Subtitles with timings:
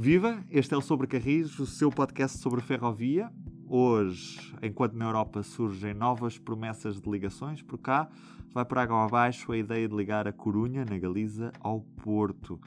[0.00, 0.44] Viva!
[0.48, 3.32] Este é o Sobre Carris, o seu podcast sobre ferrovia.
[3.66, 8.08] Hoje, enquanto na Europa surgem novas promessas de ligações, por cá
[8.54, 12.60] vai para água abaixo a ideia de ligar a Corunha, na Galiza, ao Porto.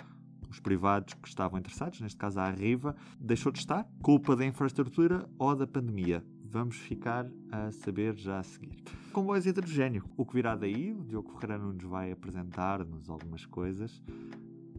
[0.49, 5.25] Os privados que estavam interessados, neste caso a Arriva, deixou de estar, culpa da infraestrutura
[5.39, 6.21] ou da pandemia.
[6.43, 8.83] Vamos ficar a saber já a seguir.
[9.13, 10.03] Comboios hidrogênio.
[10.17, 10.91] O que virá daí?
[10.91, 14.03] O Diogo Ferreira nos vai apresentar-nos algumas coisas.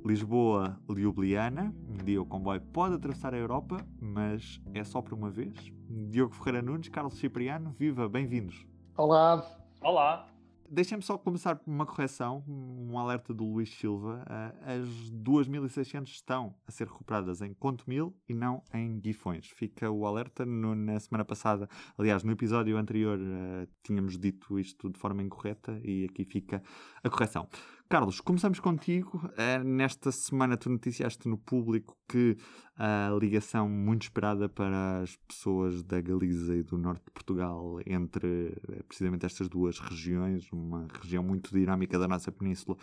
[0.05, 1.75] Lisboa-Ljubljana.
[1.89, 5.55] Um dia o comboio pode atravessar a Europa, mas é só por uma vez.
[5.89, 8.67] Diogo Ferreira Nunes, Carlos Cipriano, viva, bem-vindos.
[8.97, 9.45] Olá.
[9.81, 10.33] Olá.
[10.75, 14.25] Deixem-me só começar por uma correção, um alerta do Luís Silva.
[14.63, 19.49] As 2.600 estão a ser recuperadas em Contomil e não em Guifões.
[19.49, 20.47] Fica o alerta.
[20.47, 25.79] No, na semana passada, aliás, no episódio anterior, uh, tínhamos dito isto de forma incorreta
[25.85, 26.63] e aqui fica
[27.05, 27.47] a correção.
[27.93, 29.21] Carlos, começamos contigo.
[29.37, 32.39] Uh, nesta semana tu noticiaste no público que
[32.75, 38.57] a ligação muito esperada para as pessoas da Galiza e do norte de Portugal entre
[38.67, 42.79] eh, precisamente estas duas regiões, uma região muito dinâmica da nossa península,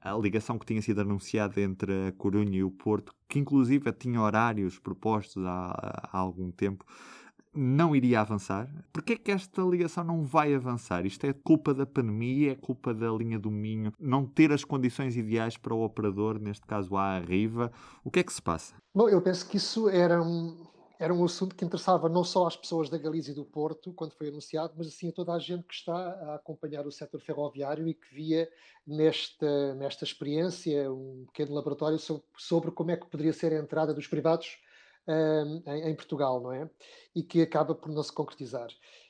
[0.00, 4.18] a ligação que tinha sido anunciada entre a Corunha e o Porto, que inclusive tinha
[4.18, 6.86] horários propostos há, há algum tempo,
[7.54, 8.68] não iria avançar?
[8.92, 11.06] Porquê é que esta ligação não vai avançar?
[11.06, 15.16] Isto é culpa da pandemia, é culpa da linha do Minho, não ter as condições
[15.16, 17.72] ideais para o operador, neste caso a Arriva?
[18.04, 18.74] O que é que se passa?
[18.94, 20.66] Bom, eu penso que isso era um,
[20.98, 24.12] era um assunto que interessava não só às pessoas da Galiza e do Porto, quando
[24.12, 27.86] foi anunciado, mas assim a toda a gente que está a acompanhar o setor ferroviário
[27.88, 28.48] e que via
[28.86, 33.92] nesta, nesta experiência um pequeno laboratório sobre, sobre como é que poderia ser a entrada
[33.92, 34.58] dos privados
[35.66, 36.68] em, Portugal, não é?
[37.14, 38.68] E que acaba por não se concretizar.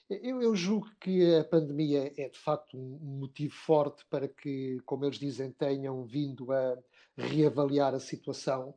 [0.09, 5.05] Eu, eu, julgo que a pandemia é de facto um motivo forte para que, como
[5.05, 6.77] eles dizem, tenham vindo a
[7.17, 8.75] reavaliar a situação,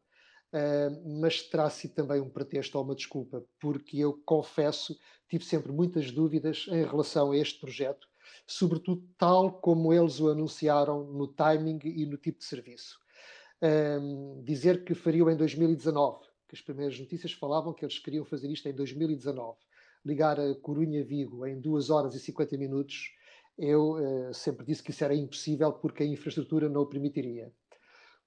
[1.19, 6.11] mas terá sido também um pretexto ou uma desculpa, porque eu confesso, tive sempre muitas
[6.11, 8.07] dúvidas em relação a este projeto,
[8.45, 12.97] sobretudo tal como eles o anunciaram no timing e no tipo de serviço.
[14.45, 18.67] dizer que fariam em 2019 que as primeiras notícias falavam que eles queriam fazer isto
[18.67, 19.57] em 2019.
[20.05, 23.11] Ligar a Corunha-Vigo em 2 horas e 50 minutos,
[23.57, 27.51] eu uh, sempre disse que isso era impossível porque a infraestrutura não o permitiria.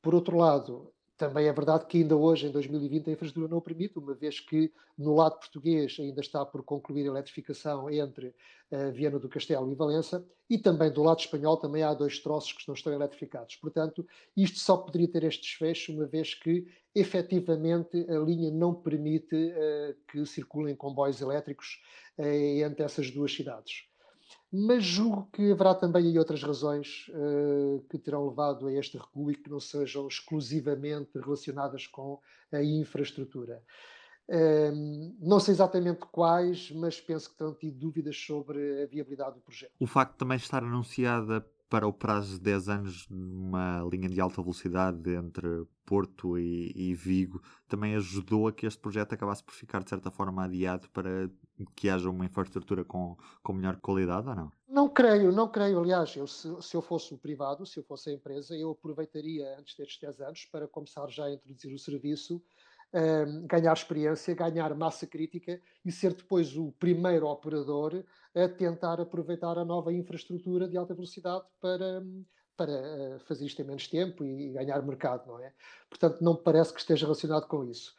[0.02, 3.60] Por outro lado, também é verdade que ainda hoje, em 2020, a infraestrutura não o
[3.60, 8.28] permite, uma vez que no lado português ainda está por concluir a eletrificação entre
[8.72, 12.54] uh, Viana do Castelo e Valença, e também do lado espanhol também há dois troços
[12.54, 13.54] que não estão eletrificados.
[13.56, 19.36] Portanto, isto só poderia ter este desfecho, uma vez que efetivamente a linha não permite
[19.36, 21.82] uh, que circulem comboios elétricos
[22.16, 23.89] uh, entre essas duas cidades
[24.52, 29.30] mas julgo que haverá também aí outras razões uh, que terão levado a este recuo
[29.30, 32.18] e que não sejam exclusivamente relacionadas com
[32.52, 33.62] a infraestrutura.
[34.28, 39.40] Uh, não sei exatamente quais, mas penso que terão tido dúvidas sobre a viabilidade do
[39.40, 39.72] projeto.
[39.78, 44.20] O facto de também estar anunciada para o prazo de 10 anos uma linha de
[44.20, 49.54] alta velocidade entre Porto e, e, Vigo também ajudou a que este projeto acabasse por
[49.54, 51.30] ficar de certa forma adiado para
[51.74, 54.52] que haja uma infraestrutura com, com melhor qualidade ou não?
[54.68, 55.80] Não creio, não creio.
[55.80, 59.56] Aliás, eu, se, se, eu fosse o privado, se eu fosse a empresa, eu aproveitaria
[59.58, 62.42] antes destes 10 anos para começar já a introduzir o serviço
[62.92, 68.04] um, ganhar experiência, ganhar massa crítica e ser depois o primeiro operador
[68.34, 72.02] a tentar aproveitar a nova infraestrutura de alta velocidade para,
[72.56, 75.52] para eh, fazer isto em menos tempo e ganhar mercado, não é?
[75.88, 77.94] Portanto, não me parece que esteja relacionado com isso.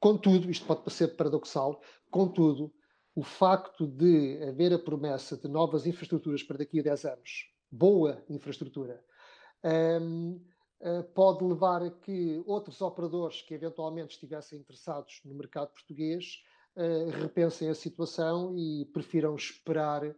[0.00, 1.80] Contudo, isto pode parecer paradoxal,
[2.14, 2.72] contudo,
[3.12, 8.22] o facto de haver a promessa de novas infraestruturas para daqui a 10 anos, boa
[8.30, 9.04] infraestrutura,
[10.00, 10.40] um,
[10.80, 16.44] eh, pode levar a que outros operadores que eventualmente estivessem interessados no mercado português
[16.76, 20.14] uh, repensem a situação e prefiram esperar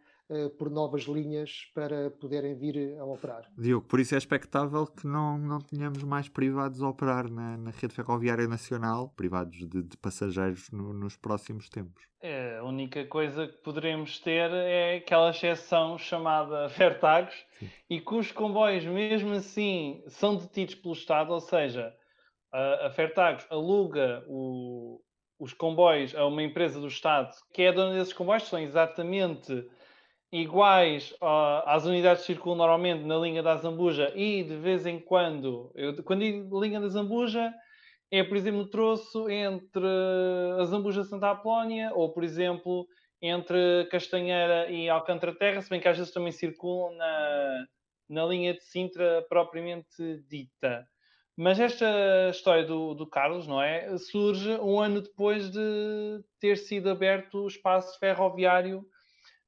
[0.59, 3.49] por novas linhas para poderem vir a operar.
[3.57, 7.71] Diogo, por isso é expectável que não, não tenhamos mais privados a operar na, na
[7.71, 12.03] rede ferroviária nacional, privados de, de passageiros no, nos próximos tempos.
[12.21, 17.71] É, a única coisa que poderemos ter é aquela exceção chamada Vertagos Sim.
[17.89, 21.95] e cujos comboios, mesmo assim, são detidos pelo Estado, ou seja,
[22.53, 25.01] a, a Fertagos aluga o,
[25.39, 29.65] os comboios a uma empresa do Estado que é dona desses comboios, são exatamente
[30.42, 31.15] iguais
[31.65, 36.03] às unidades que circulam normalmente na linha da Zambuja e de vez em quando, eu,
[36.03, 37.53] quando digo linha da Zambuja,
[38.10, 39.86] é, por exemplo, o troço entre
[40.60, 42.86] a Zambuja Santa Apolónia ou, por exemplo,
[43.21, 47.66] entre Castanheira e Alcântara Terra, se bem que às vezes também circulam na,
[48.09, 50.86] na linha de Sintra propriamente dita.
[51.36, 51.86] Mas esta
[52.30, 53.97] história do, do, Carlos, não é?
[53.98, 58.86] Surge um ano depois de ter sido aberto o espaço ferroviário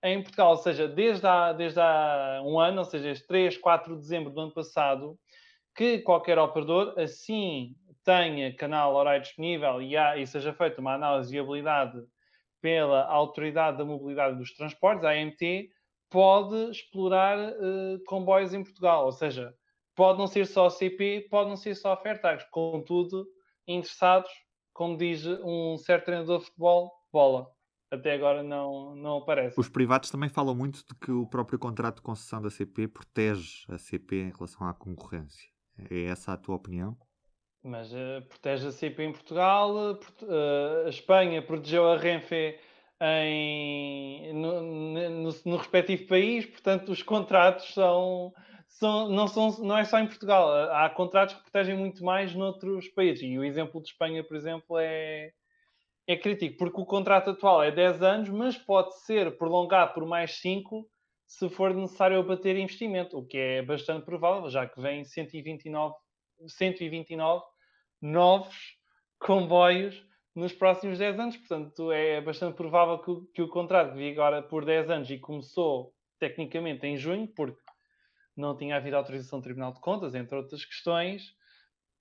[0.02, 0.50] em Portugal.
[0.50, 4.32] Ou seja, desde há, desde há um ano, ou seja, este 3, 4 de dezembro
[4.32, 5.18] do ano passado,
[5.74, 7.74] que qualquer operador, assim
[8.04, 12.02] tenha canal horário disponível e, há, e seja feita uma análise de viabilidade
[12.60, 15.70] pela Autoridade da Mobilidade dos Transportes, a AMT,
[16.10, 19.04] pode explorar uh, comboios em Portugal.
[19.04, 19.54] Ou seja,
[19.94, 22.46] pode não ser só CP, pode não ser só Fairtags.
[22.50, 23.26] Contudo,
[23.66, 24.30] interessados,
[24.72, 27.57] como diz um certo treinador de futebol, bola.
[27.90, 29.58] Até agora não, não aparece.
[29.58, 33.64] Os privados também falam muito de que o próprio contrato de concessão da CP protege
[33.68, 35.48] a CP em relação à concorrência.
[35.90, 36.96] É essa a tua opinião?
[37.62, 42.58] Mas uh, protege a CP em Portugal, uh, a Espanha protegeu a Renfe
[43.00, 48.32] em, no, no, no, respectivo país, portanto os contratos são,
[48.66, 52.88] são, não, são, não é só em Portugal, há contratos que protegem muito mais noutros
[52.88, 53.22] países.
[53.22, 55.32] E o exemplo de Espanha, por exemplo, é,
[56.08, 60.40] é crítico, porque o contrato atual é 10 anos, mas pode ser prolongado por mais
[60.40, 60.88] 5
[61.26, 65.94] se for necessário abater investimento, o que é bastante provável, já que vem 129,
[66.46, 67.44] 129
[68.00, 68.56] novos
[69.18, 70.02] comboios
[70.34, 71.36] nos próximos 10 anos.
[71.36, 76.86] Portanto, é bastante provável que, que o contrato vigora por 10 anos e começou tecnicamente
[76.86, 77.60] em junho, porque
[78.34, 81.36] não tinha havido autorização do Tribunal de Contas, entre outras questões.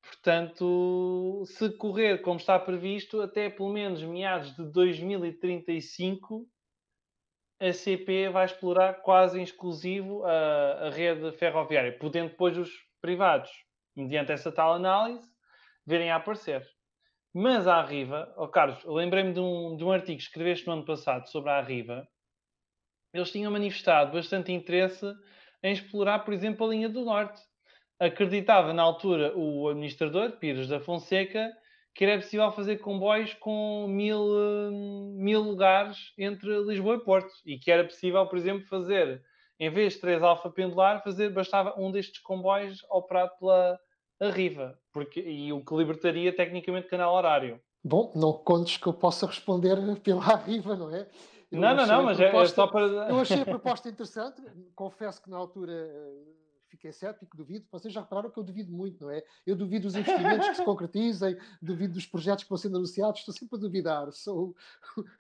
[0.07, 6.47] Portanto, se correr como está previsto, até pelo menos meados de 2035,
[7.59, 12.69] a CP vai explorar quase em exclusivo a, a rede ferroviária, podendo depois os
[13.01, 13.49] privados,
[13.95, 15.27] mediante essa tal análise,
[15.85, 16.65] virem a aparecer.
[17.33, 20.85] Mas a Arriva, oh Carlos, lembrei-me de um, de um artigo que escreveste no ano
[20.85, 22.07] passado sobre a Arriva.
[23.13, 25.05] Eles tinham manifestado bastante interesse
[25.61, 27.41] em explorar, por exemplo, a linha do Norte.
[27.99, 31.51] Acreditava na altura o administrador, Pires da Fonseca,
[31.95, 37.33] que era possível fazer comboios com mil, hum, mil lugares entre Lisboa e Porto.
[37.43, 39.23] E que era possível, por exemplo, fazer,
[39.59, 43.79] em vez de três alfa pendular, fazer, bastava um destes comboios operado pela
[44.19, 44.77] Arriva.
[44.93, 47.59] Porque, e o que libertaria tecnicamente canal horário.
[47.83, 51.07] Bom, não contes que eu possa responder pela Arriva, não é?
[51.51, 52.85] Eu não, não, não, mas proposta, é, é só para.
[52.85, 54.41] Eu achei a proposta interessante,
[54.75, 55.73] confesso que na altura
[56.77, 57.65] fiquei cético, duvido.
[57.71, 59.23] Vocês já repararam que eu duvido muito, não é?
[59.45, 63.33] Eu duvido dos investimentos que se concretizem, duvido dos projetos que vão sendo anunciados, estou
[63.33, 64.55] sempre a duvidar, sou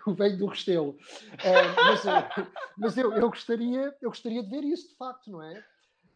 [0.05, 0.91] o, velho do Restelo.
[0.91, 5.41] Uh, mas, uh, mas eu, eu, gostaria, eu gostaria de ver isso, de facto, não
[5.41, 5.63] é?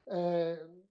[0.07, 0.81] Uh,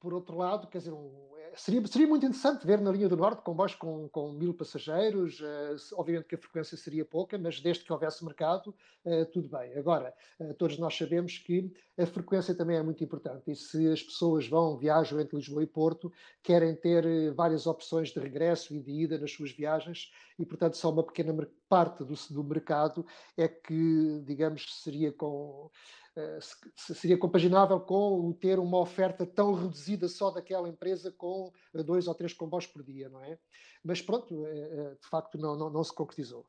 [0.00, 3.42] por outro lado, quer dizer, um, seria, seria muito interessante ver na linha do Norte
[3.42, 5.40] comboios com, com mil passageiros.
[5.40, 8.74] Uh, obviamente que a frequência seria pouca, mas desde que houvesse mercado,
[9.04, 9.76] uh, tudo bem.
[9.76, 10.14] Agora,
[10.58, 14.76] todos nós sabemos que a frequência também é muito importante e se as pessoas vão,
[14.76, 16.12] viajam entre Lisboa e Porto,
[16.42, 20.90] querem ter várias opções de regresso e de ida nas suas viagens e, portanto, só
[20.90, 23.06] uma pequena parte do, do mercado
[23.36, 25.70] é que, digamos, seria com
[26.16, 26.38] eh,
[26.76, 32.14] seria compaginável com ter uma oferta tão reduzida só daquela empresa com eh, dois ou
[32.14, 33.38] três comboios por dia, não é?
[33.84, 36.46] Mas pronto, eh, de facto não, não, não se concretizou.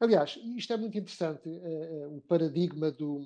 [0.00, 1.48] Aliás, isto é muito interessante,
[2.10, 3.22] o paradigma do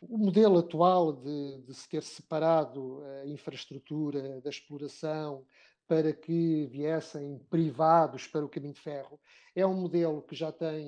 [0.00, 5.44] o modelo atual de, de, se ter separado a infraestrutura da exploração
[5.88, 9.18] para que viessem privados para o caminho de ferro.
[9.56, 10.86] É um modelo que já tem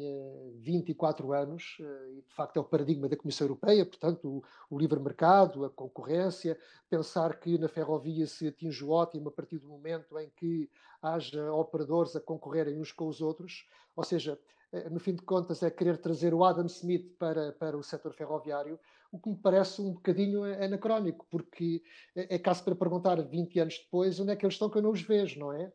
[0.58, 4.44] 24 eh, anos eh, e, de facto, é o paradigma da Comissão Europeia, portanto, o,
[4.68, 6.56] o livre mercado, a concorrência,
[6.88, 10.70] pensar que na ferrovia se atinge o ótimo a partir do momento em que
[11.02, 14.38] haja operadores a concorrerem uns com os outros, ou seja,
[14.70, 18.12] eh, no fim de contas, é querer trazer o Adam Smith para, para o setor
[18.12, 18.78] ferroviário,
[19.12, 21.82] o que me parece um bocadinho anacrónico, porque
[22.14, 24.82] é, é caso para perguntar 20 anos depois onde é que eles estão que eu
[24.82, 25.72] não os vejo, não é?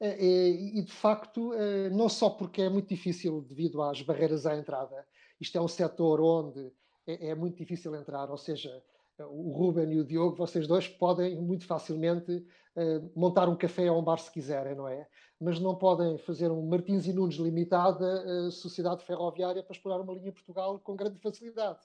[0.00, 1.52] é, é e de facto,
[1.92, 5.06] não só porque é muito difícil devido às barreiras à entrada,
[5.40, 6.72] isto é um setor onde
[7.06, 8.82] é, muito difícil entrar, ou seja,
[9.18, 12.46] o Ruben e o Diogo, vocês dois podem muito facilmente
[13.14, 15.06] montar um café ou um bar se quiserem, não é?
[15.38, 20.32] Mas não podem fazer um Martins e Nunes limitada sociedade ferroviária para explorar uma linha
[20.32, 21.80] Portugal com grande facilidade.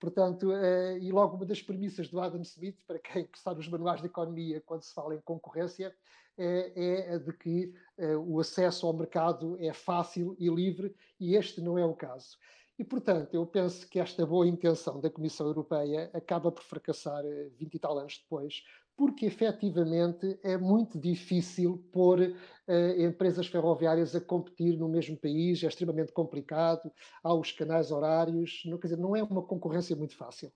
[0.00, 4.00] Portanto, eh, e logo uma das premissas do Adam Smith, para quem sabe os manuais
[4.00, 5.94] de economia, quando se fala em concorrência,
[6.36, 11.36] é, é a de que eh, o acesso ao mercado é fácil e livre, e
[11.36, 12.36] este não é o caso.
[12.76, 17.22] E, portanto, eu penso que esta boa intenção da Comissão Europeia acaba por fracassar
[17.56, 18.64] 20 eh, e tal anos depois,
[18.96, 25.66] porque efetivamente é muito difícil pôr uh, empresas ferroviárias a competir no mesmo país, é
[25.66, 30.52] extremamente complicado, há os canais horários, não, quer dizer, não é uma concorrência muito fácil.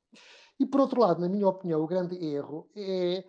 [0.58, 3.24] E por outro lado, na minha opinião, o grande erro é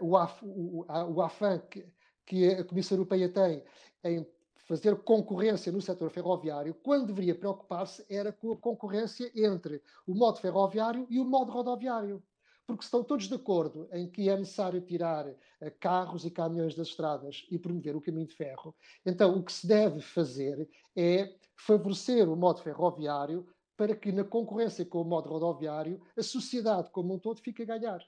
[0.00, 1.86] o, AF, o, o AFAN que,
[2.26, 3.62] que a Comissão Europeia tem
[4.04, 4.26] em
[4.66, 10.40] fazer concorrência no setor ferroviário, quando deveria preocupar-se era com a concorrência entre o modo
[10.40, 12.22] ferroviário e o modo rodoviário.
[12.66, 15.26] Porque estão todos de acordo em que é necessário tirar
[15.60, 19.52] eh, carros e caminhões das estradas e promover o caminho de ferro, então o que
[19.52, 25.28] se deve fazer é favorecer o modo ferroviário para que, na concorrência com o modo
[25.28, 28.00] rodoviário, a sociedade como um todo fique a ganhar.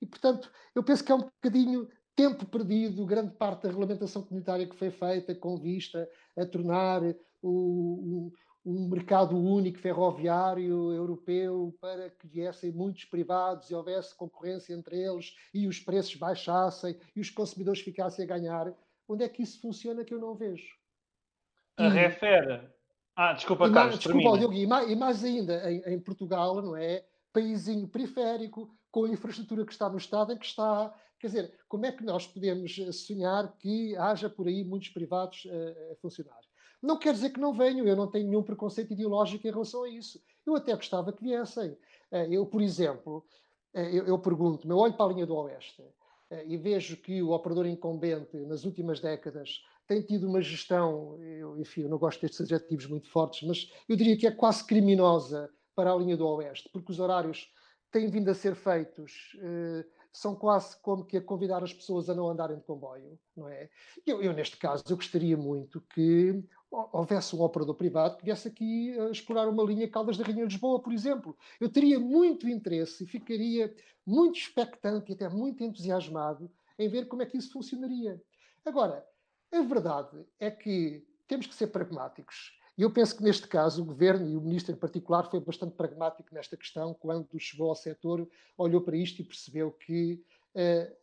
[0.00, 4.66] E, portanto, eu penso que é um bocadinho tempo perdido, grande parte da regulamentação comunitária
[4.66, 7.02] que foi feita com vista a tornar
[7.42, 8.32] o,
[8.64, 15.34] um mercado único ferroviário europeu para que viessem muitos privados e houvesse concorrência entre eles
[15.52, 18.72] e os preços baixassem e os consumidores ficassem a ganhar.
[19.08, 20.76] Onde é que isso funciona que eu não vejo?
[21.76, 22.68] A refere.
[23.16, 26.62] Ah, desculpa, e Carlos, mais, desculpa, Diogo, e, mais, e mais ainda, em, em Portugal,
[26.62, 27.04] não é?
[27.32, 30.94] Paísinho periférico, com a infraestrutura que está no Estado em que está.
[31.18, 35.44] Quer dizer, como é que nós podemos eh, sonhar que haja por aí muitos privados
[35.44, 36.40] uh, a funcionar?
[36.82, 39.88] Não quer dizer que não venham, eu não tenho nenhum preconceito ideológico em relação a
[39.88, 40.20] isso.
[40.44, 41.70] Eu até gostava que viessem.
[42.10, 43.24] Uh, eu, por exemplo,
[43.74, 45.82] uh, eu, eu pergunto, eu olho para a linha do Oeste
[46.46, 51.82] e vejo que o operador incumbente, nas últimas décadas, tem tido uma gestão, eu, enfim,
[51.82, 55.92] eu não gosto destes adjetivos muito fortes, mas eu diria que é quase criminosa para
[55.92, 57.52] a linha do Oeste, porque os horários
[57.90, 59.36] têm vindo a ser feitos
[60.12, 63.70] são quase como que a convidar as pessoas a não andarem de comboio, não é?
[64.06, 68.98] Eu, eu, neste caso, eu gostaria muito que houvesse um operador privado que viesse aqui
[68.98, 71.36] a explorar uma linha Caldas da Rainha Lisboa, por exemplo.
[71.60, 73.74] Eu teria muito interesse e ficaria
[74.06, 78.20] muito expectante e até muito entusiasmado em ver como é que isso funcionaria.
[78.64, 79.06] Agora,
[79.52, 82.58] a verdade é que temos que ser pragmáticos.
[82.76, 85.74] E eu penso que neste caso o governo e o ministro em particular foi bastante
[85.74, 88.26] pragmático nesta questão quando chegou ao setor,
[88.56, 90.24] olhou para isto e percebeu que
[90.54, 90.96] uh,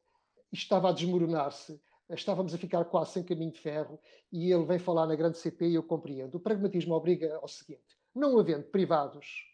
[0.51, 3.99] estava a desmoronar-se, estávamos a ficar quase sem caminho de ferro
[4.31, 6.35] e ele vem falar na grande CP e eu compreendo.
[6.35, 9.45] O pragmatismo obriga ao seguinte: não havendo privados,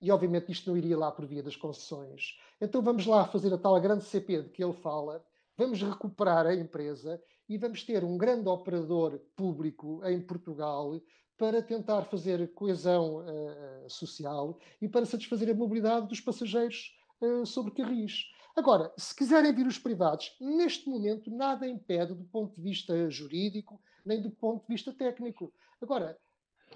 [0.00, 3.58] e obviamente isto não iria lá por via das concessões, então vamos lá fazer a
[3.58, 5.24] tal grande CP de que ele fala,
[5.56, 11.00] vamos recuperar a empresa e vamos ter um grande operador público em Portugal
[11.36, 17.72] para tentar fazer coesão uh, social e para satisfazer a mobilidade dos passageiros uh, sobre
[17.72, 18.26] carris.
[18.56, 23.80] Agora, se quiserem vir os privados, neste momento nada impede do ponto de vista jurídico,
[24.04, 25.52] nem do ponto de vista técnico.
[25.82, 26.16] Agora,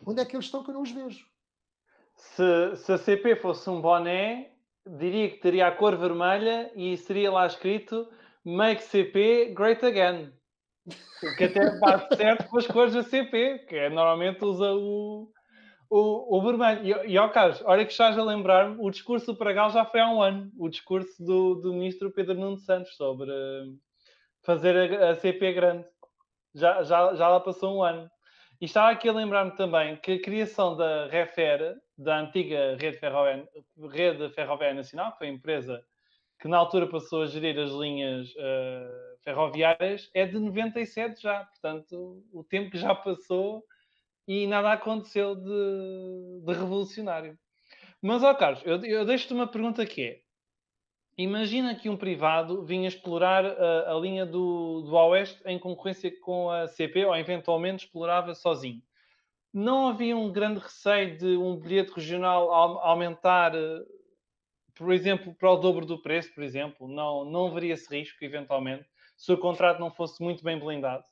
[0.05, 1.25] onde é que eles estão que eu não os vejo?
[2.15, 4.51] Se, se a CP fosse um boné,
[4.85, 8.09] diria que teria a cor vermelha e seria lá escrito
[8.45, 10.33] Make CP Great Again.
[11.37, 15.31] Que até bate certo com as cores da CP, que é, normalmente usa o,
[15.91, 17.07] o, o vermelho.
[17.07, 20.01] E, e ó Carlos, olha que estás a lembrar-me, o discurso do Pragal já foi
[20.01, 20.51] há um ano.
[20.59, 23.79] O discurso do, do ministro Pedro Nuno Santos sobre uh,
[24.43, 25.87] fazer a, a, CP grande.
[26.55, 28.11] Já, já, já lá passou um ano.
[28.61, 33.49] E estava aqui a lembrar-me também que a criação da Refer, da antiga Rede Ferroviária,
[33.91, 35.85] Rede Ferroviária Nacional, que foi a empresa
[36.41, 41.45] que na altura passou a gerir as linhas uh, ferroviárias, é de 97 já.
[41.45, 43.65] Portanto, o tempo que já passou
[44.29, 47.37] e nada aconteceu de, de revolucionário.
[48.01, 50.21] Mas, ó Carlos, eu, eu deixo-te uma pergunta que é:
[51.17, 56.51] imagina que um privado vinha explorar a, a linha do, do Oeste em concorrência com
[56.51, 58.83] a CP ou eventualmente explorava sozinho.
[59.53, 63.53] Não havia um grande receio de um bilhete regional aumentar
[64.79, 68.89] por exemplo, para o dobro do preço, por exemplo, não, não haveria esse risco, eventualmente,
[69.17, 71.03] se o contrato não fosse muito bem blindado?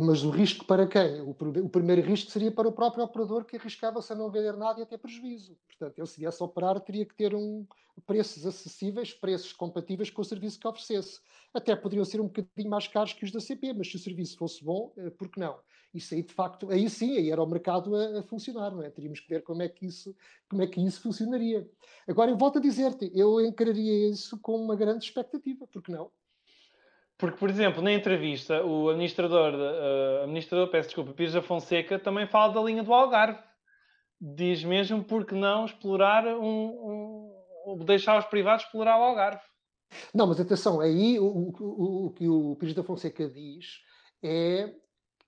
[0.00, 1.20] Mas o risco para quem?
[1.20, 4.80] O, o primeiro risco seria para o próprio operador que arriscava-se a não vender nada
[4.80, 5.56] e a ter prejuízo.
[5.66, 7.66] Portanto, ele se viesse a operar, teria que ter um,
[8.06, 11.20] preços acessíveis, preços compatíveis com o serviço que oferecesse.
[11.52, 14.36] Até poderiam ser um bocadinho mais caros que os da CP, mas se o serviço
[14.36, 15.58] fosse bom, eh, por que não?
[15.94, 18.90] Isso aí, de facto, aí sim, aí era o mercado a, a, funcionar, não é?
[18.90, 20.14] Teríamos que ver como é que isso,
[20.48, 21.68] como é que isso funcionaria.
[22.06, 26.10] Agora, eu volto a dizer-te, eu encararia isso com uma grande expectativa, por que não?
[27.18, 32.28] Porque, por exemplo, na entrevista, o administrador, uh, administrador peço desculpa, Pires da Fonseca, também
[32.28, 33.42] fala da linha do Algarve.
[34.20, 37.34] Diz mesmo porque não explorar um,
[37.66, 39.42] um deixar os privados explorar o Algarve.
[40.14, 43.80] Não, mas atenção, aí o, o, o que o Pires da Fonseca diz
[44.22, 44.72] é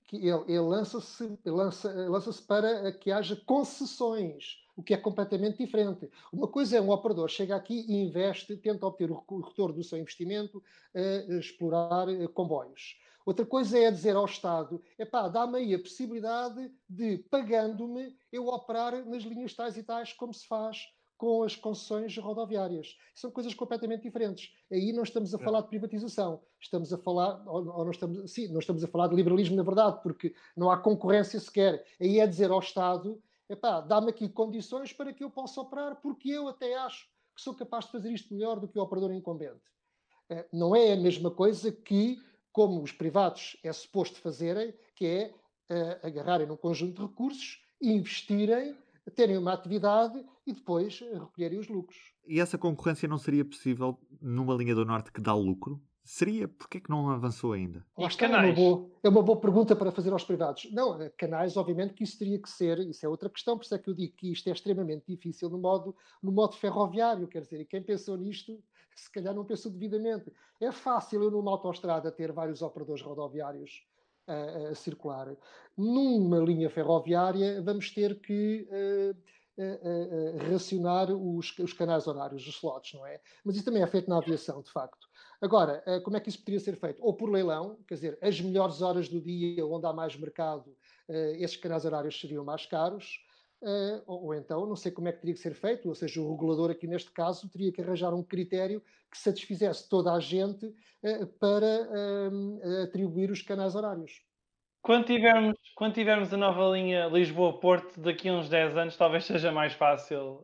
[0.07, 6.09] que ele, ele lança-se lança, lança para que haja concessões, o que é completamente diferente.
[6.33, 9.99] Uma coisa é um operador chega aqui e investe, tenta obter o retorno do seu
[9.99, 10.62] investimento
[10.95, 12.97] a explorar eh, comboios.
[13.25, 19.05] Outra coisa é dizer ao Estado: epá, dá-me aí a possibilidade de, pagando-me, eu operar
[19.07, 20.89] nas linhas tais e tais, como se faz
[21.21, 22.97] com as concessões rodoviárias.
[23.15, 24.55] São coisas completamente diferentes.
[24.73, 25.45] Aí não estamos a é.
[25.45, 29.07] falar de privatização, estamos a falar, ou, ou não estamos, sim, não estamos a falar
[29.09, 31.85] de liberalismo na verdade, porque não há concorrência sequer.
[32.00, 36.30] Aí é dizer ao Estado, epá, dá-me aqui condições para que eu possa operar, porque
[36.30, 39.61] eu até acho que sou capaz de fazer isto melhor do que o operador incumbente.
[40.28, 42.19] Eh, não é a mesma coisa que,
[42.52, 45.35] como os privados é suposto fazerem, que é
[45.71, 48.76] uh, agarrarem num conjunto de recursos e investirem
[49.14, 51.99] terem uma atividade e depois recolherem os lucros.
[52.26, 55.83] E essa concorrência não seria possível numa linha do Norte que dá lucro?
[56.04, 56.49] Seria?
[56.49, 57.85] Porquê é que não avançou ainda?
[57.97, 58.59] Lá está, canais?
[58.59, 60.71] É uma, boa, é uma boa pergunta para fazer aos privados.
[60.73, 63.75] Não, eh, canais, obviamente que isso teria que ser, isso é outra questão, por isso
[63.75, 67.42] é que eu digo que isto é extremamente difícil no modo, no modo ferroviário, quer
[67.42, 68.62] dizer, e quem pensou nisto,
[68.97, 70.33] se calhar não pensou devidamente.
[70.61, 73.85] É fácil eu numa autoestrada ter vários operadores rodoviários
[74.26, 75.35] a, a circular.
[75.76, 79.16] Numa linha ferroviária, vamos ter que uh,
[79.61, 83.21] uh, uh, racionar os, os, canais horários, os slots, não é?
[83.45, 85.10] Mas isso também é feito na aviação, de facto.
[85.41, 87.03] Agora, como é que isso poderia ser feito?
[87.03, 90.77] Ou por leilão, quer dizer, as melhores horas do dia onde há mais mercado,
[91.09, 93.21] esses canais horários seriam mais caros.
[93.63, 96.31] Uh, ou, então, não sei como é que teria que ser feito, ou seja, o
[96.31, 100.75] regulador aqui neste caso teria que arranjar um critério que satisfizesse toda a gente
[101.39, 104.23] para uh, atribuir os canais horários.
[104.83, 109.53] Quando tivermos, quando tivermos a nova linha Lisboa-Porto, daqui a uns 10 anos, talvez seja
[109.53, 110.43] mais fácil.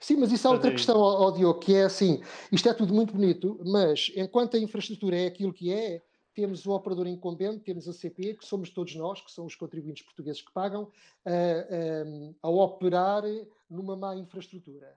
[0.00, 3.12] Sim, mas isso há outra questão, ó, Diogo, que é assim: isto é tudo muito
[3.12, 6.02] bonito, mas enquanto a infraestrutura é aquilo que é,
[6.34, 10.04] temos o operador incumbente, temos a CP, que somos todos nós, que são os contribuintes
[10.04, 10.90] portugueses que pagam,
[11.24, 13.22] a, a, a operar
[13.68, 14.96] numa má infraestrutura.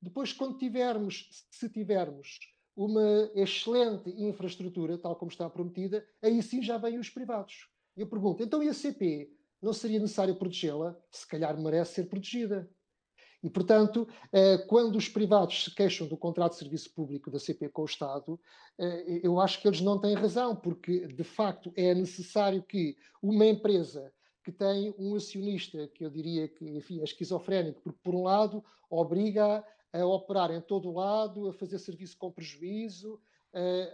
[0.00, 2.38] Depois, quando tivermos, se tivermos
[2.76, 7.68] uma excelente infraestrutura, tal como está prometida, aí sim já vêm os privados.
[7.96, 9.32] Eu pergunto, então e a CP?
[9.60, 10.94] Não seria necessário protegê-la?
[11.10, 12.70] Se calhar merece ser protegida.
[13.42, 17.68] E, portanto, eh, quando os privados se queixam do contrato de serviço público da CP
[17.68, 18.40] com o Estado,
[18.78, 23.46] eh, eu acho que eles não têm razão, porque, de facto, é necessário que uma
[23.46, 24.12] empresa
[24.42, 28.64] que tem um acionista, que eu diria que enfim, é esquizofrénico, porque, por um lado,
[28.88, 33.20] obriga a operar em todo o lado, a fazer serviço com prejuízo,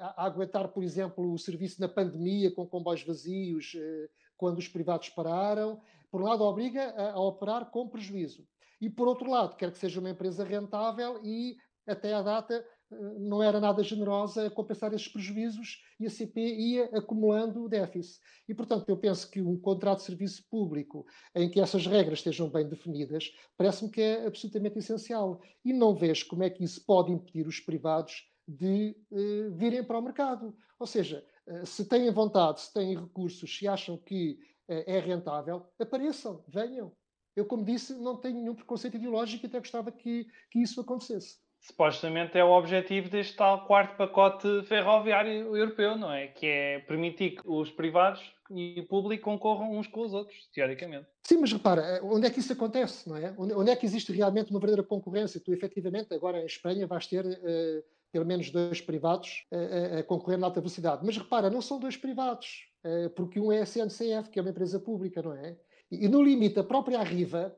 [0.00, 5.08] a, aguentar, por exemplo, o serviço na pandemia com comboios vazios, eh, quando os privados
[5.08, 5.80] pararam.
[6.10, 8.46] Por um lado, obriga a operar com prejuízo
[8.82, 12.54] e por outro lado, quer que seja uma empresa rentável e até à data
[12.90, 18.20] eh, não era nada generosa a compensar esses prejuízos e a CP ia acumulando déficit.
[18.48, 22.50] E, portanto, eu penso que um contrato de serviço público em que essas regras estejam
[22.50, 25.40] bem definidas, parece-me que é absolutamente essencial.
[25.64, 29.98] E não vejo como é que isso pode impedir os privados de uh, virem para
[29.98, 30.56] o mercado.
[30.76, 36.42] Ou seja, uh, se têm vontade, se têm recursos, se acham que é rentável, apareçam,
[36.48, 36.92] venham.
[37.34, 41.38] Eu, como disse, não tenho nenhum preconceito ideológico e até gostava que, que isso acontecesse.
[41.60, 46.26] Supostamente é o objetivo deste tal quarto pacote ferroviário europeu, não é?
[46.26, 51.06] Que é permitir que os privados e o público concorram uns com os outros, teoricamente.
[51.22, 53.32] Sim, mas repara, onde é que isso acontece, não é?
[53.38, 55.40] Onde, é que existe realmente uma verdadeira concorrência?
[55.40, 60.38] Tu, efetivamente, agora em Espanha vais ter uh, pelo menos dois privados uh, a concorrer
[60.38, 61.02] na alta velocidade.
[61.04, 64.50] Mas repara, não são dois privados, uh, porque um é a CNCF, que é uma
[64.50, 65.56] empresa pública, não é?
[65.92, 67.54] E, no limite, a própria Arriva,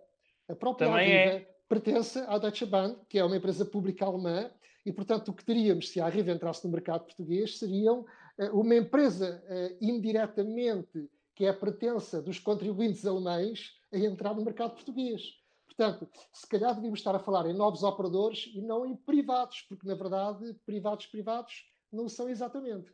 [0.48, 1.54] a própria Também Arriva é.
[1.68, 4.50] pertence à Deutsche Bahn, que é uma empresa pública alemã,
[4.84, 8.00] e, portanto, o que teríamos se a Arriva entrasse no mercado português seriam
[8.38, 14.44] uh, uma empresa uh, indiretamente que é a pertença dos contribuintes alemães a entrar no
[14.44, 15.22] mercado português.
[15.66, 19.86] Portanto, se calhar devíamos estar a falar em novos operadores e não em privados, porque,
[19.86, 22.92] na verdade, privados privados não são exatamente.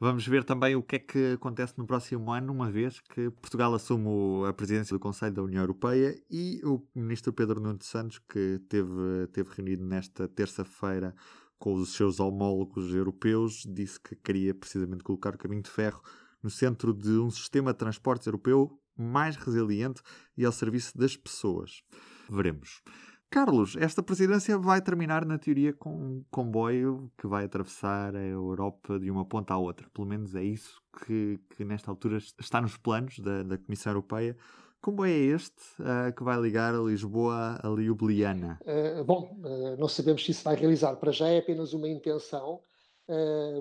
[0.00, 3.74] Vamos ver também o que é que acontece no próximo ano, uma vez que Portugal
[3.74, 8.60] assume a presidência do Conselho da União Europeia e o ministro Pedro Nuno Santos, que
[8.68, 11.12] teve, teve reunido nesta terça-feira
[11.58, 16.00] com os seus homólogos europeus, disse que queria precisamente colocar o caminho de ferro
[16.40, 20.00] no centro de um sistema de transportes europeu mais resiliente
[20.36, 21.82] e ao serviço das pessoas.
[22.30, 22.82] Veremos.
[23.30, 28.98] Carlos, esta presidência vai terminar, na teoria, com um comboio que vai atravessar a Europa
[28.98, 29.86] de uma ponta à outra.
[29.92, 34.34] Pelo menos é isso que, que nesta altura está nos planos da, da Comissão Europeia.
[34.80, 38.58] Comboio é este uh, que vai ligar a Lisboa a Ljubljana?
[38.62, 40.96] Uh, bom, uh, não sabemos se isso vai realizar.
[40.96, 42.60] Para já é apenas uma intenção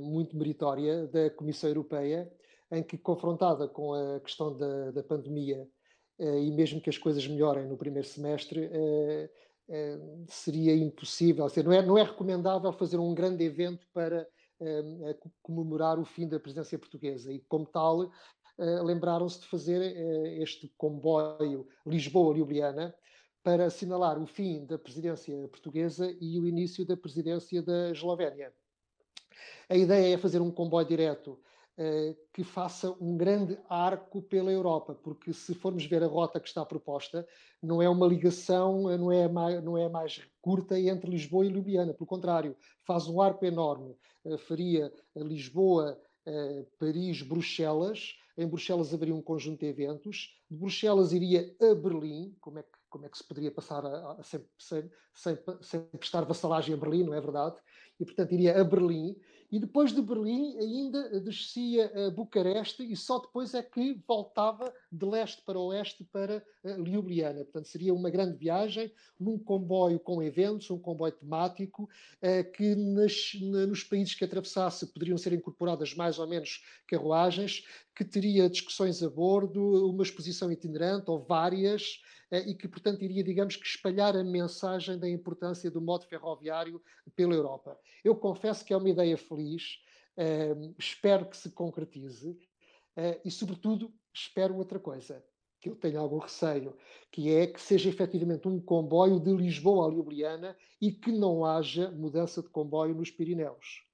[0.02, 2.30] muito meritória da Comissão Europeia,
[2.70, 5.66] em que, confrontada com a questão da, da pandemia,
[6.20, 8.70] e mesmo que as coisas melhorem no primeiro semestre,
[10.28, 14.28] seria impossível, não, é, não é recomendável fazer um grande evento para
[14.60, 18.10] eh, comemorar o fim da presidência portuguesa e, como tal,
[18.58, 19.82] eh, lembraram-se de fazer
[20.42, 22.96] este comboio Lisboa-Ljubljana
[23.44, 28.54] para assinalar o fim da presidência portuguesa e o início da presidência da Eslovénia.
[29.70, 31.57] A ideia é fazer um comboio direto eh,
[32.34, 36.66] que faça um grande arco pela Europa, porque se formos ver a rota que está
[36.66, 37.28] proposta,
[37.62, 41.94] não é uma ligação, não é mais, não é mais curta entre Lisboa e Ljubljana,
[41.94, 49.16] pelo contrário, faz um arco enorme, eh, faria Lisboa, eh, Paris, Bruxelas, em Bruxelas haveria
[49.16, 53.18] um conjunto de eventos, de Bruxelas iria a Berlim, como é que, como é que
[53.18, 57.22] se poderia passar a, a, sem, sem, sem, sem prestar vassalagem a Berlim, não é
[57.22, 57.60] verdade?
[58.00, 59.16] E portanto iria a Berlim,
[59.52, 65.06] e depois de Berlim ainda descia a Bucareste e só depois é que voltava de
[65.06, 67.44] leste para oeste para eh, Ljubljana.
[67.46, 71.90] Portanto, seria uma grande viagem num comboio com eventos, um comboio temático,
[72.22, 77.64] eh, que nos países que atravessasse poderiam ser incorporadas mais ou menos carruagens,
[77.98, 83.24] que teria discussões a bordo, uma exposição itinerante ou várias, eh, e que, portanto, iria,
[83.24, 86.80] digamos que, espalhar a mensagem da importância do modo ferroviário
[87.16, 87.76] pela Europa.
[88.04, 89.80] Eu confesso que é uma ideia feliz,
[90.16, 95.26] uh, espero que se concretize uh, e, sobretudo, espero outra coisa,
[95.60, 96.78] que eu tenho algum receio,
[97.12, 101.90] que é que seja efetivamente um comboio de Lisboa a Ljubljana e que não haja
[101.90, 103.88] mudança de comboio nos Pirineus.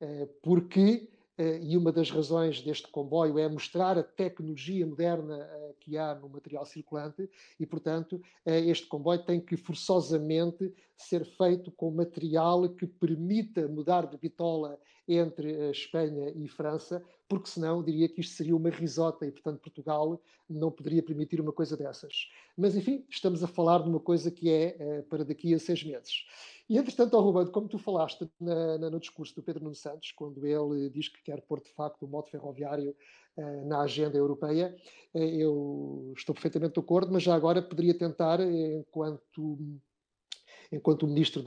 [0.00, 5.74] Uh, porque eh, e uma das razões deste comboio é mostrar a tecnologia moderna eh,
[5.80, 11.70] que há no material circulante e, portanto, eh, este comboio tem que forçosamente ser feito
[11.72, 18.20] com material que permita mudar de bitola entre Espanha e França, porque senão diria que
[18.20, 22.28] isto seria uma risota e, portanto, Portugal não poderia permitir uma coisa dessas.
[22.54, 26.26] Mas, enfim, estamos a falar de uma coisa que é para daqui a seis meses.
[26.68, 30.12] E, entretanto, oh, Ruben, como tu falaste na, na, no discurso do Pedro Nuno Santos,
[30.12, 32.94] quando ele diz que quer pôr, de facto, o modo ferroviário
[33.38, 34.76] uh, na agenda europeia,
[35.14, 39.58] uh, eu estou perfeitamente de acordo, mas já agora poderia tentar, enquanto
[40.70, 41.42] enquanto ministro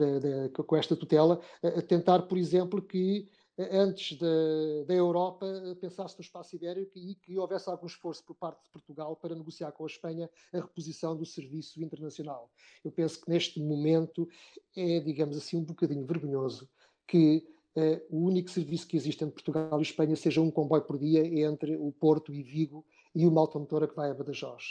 [0.52, 1.40] com esta tutela,
[1.88, 5.46] tentar, por exemplo, que antes da, da Europa
[5.80, 9.72] pensasse no espaço ibérico e que houvesse algum esforço por parte de Portugal para negociar
[9.72, 12.50] com a Espanha a reposição do serviço internacional.
[12.84, 14.28] Eu penso que neste momento
[14.76, 16.68] é, digamos assim, um bocadinho vergonhoso
[17.06, 20.98] que uh, o único serviço que existe entre Portugal e Espanha seja um comboio por
[20.98, 24.64] dia entre o Porto e Vigo e uma automotora que vai a Badajoz.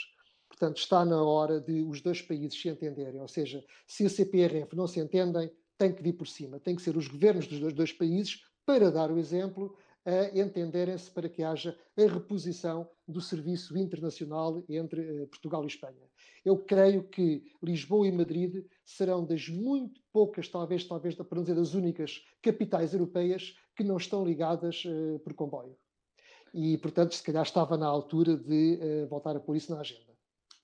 [0.48, 4.76] Portanto, está na hora de os dois países se entenderem, ou seja, se a CPRF
[4.76, 7.92] não se entendem, tem que vir por cima, tem que ser os governos dos dois
[7.92, 14.64] países para dar o exemplo, a entenderem-se para que haja a reposição do serviço internacional
[14.68, 16.02] entre uh, Portugal e Espanha.
[16.44, 21.56] Eu creio que Lisboa e Madrid serão das muito poucas, talvez, talvez para não dizer
[21.56, 25.76] das únicas capitais europeias que não estão ligadas uh, por comboio.
[26.54, 30.06] E, portanto, se calhar estava na altura de uh, voltar a pôr isso na agenda.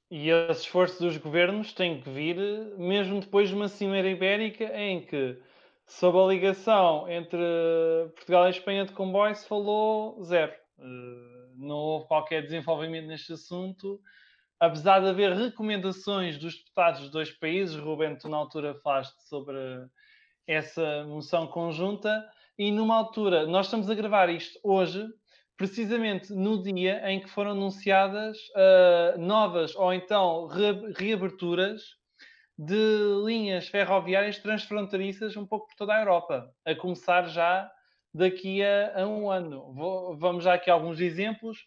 [0.09, 2.37] E esse esforço dos governos tem que vir
[2.77, 5.38] mesmo depois de uma cimeira ibérica em que
[5.87, 7.38] Sobre a ligação entre
[8.14, 10.53] Portugal e Espanha de comboio se falou zero.
[10.79, 14.01] Eh, não houve qualquer desenvolvimento neste assunto.
[14.59, 19.57] Apesar de haver recomendações dos deputados dos dois países, Rubén, tu na altura falaste sobre
[20.47, 22.25] essa moção conjunta,
[22.59, 25.05] e numa altura, nós estamos a gravar isto hoje,
[25.57, 31.83] precisamente no dia em que foram anunciadas uh, novas ou então re reaberturas
[32.59, 37.71] de linhas ferroviárias transfronteiriças um pouco por toda a Europa, a começar já
[38.15, 39.73] daqui a, a um ano.
[39.73, 41.67] Vou, vamos já aqui alguns exemplos.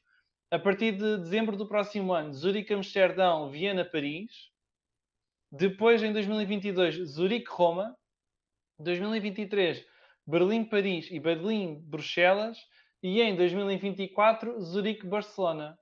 [0.52, 4.52] A partir de dezembro do próximo ano, Zurique, Amsterdão, Viena, Paris.
[5.52, 7.98] Depois, em 2022, Zurique, Roma.
[8.78, 9.86] 2023,
[10.28, 12.58] Berlim, Paris e Berlim, Bruxelas.
[13.02, 15.78] E em 2024, Zurique, Barcelona.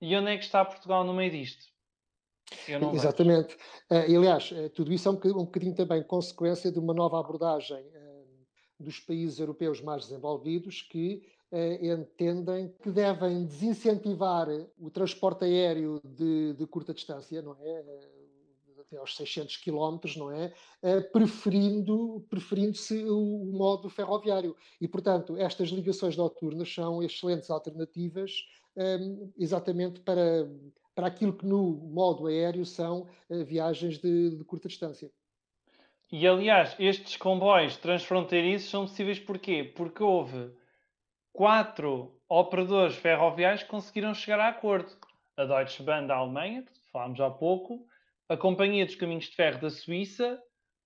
[0.00, 1.73] E onde é que está Portugal no meio disto?
[2.94, 3.54] Exatamente.
[3.90, 6.94] Uh, e, aliás, uh, tudo isso é um bocadinho, um bocadinho, também consequência de uma
[6.94, 8.26] nova abordagem uh,
[8.78, 11.22] dos países europeus mais desenvolvidos que
[11.80, 17.84] entendem que devem desincentivar o transporte aéreo de, de curta distância, não é?
[18.80, 20.52] até aos 600 quilómetros, não é?
[21.12, 24.56] preferindo, preferindo-se o modo ferroviário.
[24.80, 28.32] E, portanto, estas ligações noturnas são excelentes alternativas
[29.38, 30.48] exatamente para
[30.94, 35.10] para aquilo que no modo aéreo são uh, viagens de, de, curta distância.
[36.10, 39.64] E aliás, estes comboios transfronteiriços são possíveis porquê?
[39.64, 40.52] Porque houve
[41.32, 44.90] quatro operadores ferroviários que conseguiram chegar a acordo.
[45.36, 47.84] A Deutsche Bahn da Alemanha, que falámos há pouco,
[48.28, 50.40] a Companhia dos Caminhos de Ferro da Suíça,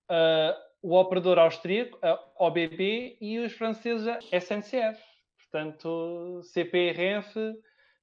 [0.09, 4.99] uh, o operador austríaco, a OBB, e os franceses, a SNCF.
[5.37, 7.55] Portanto, CPRF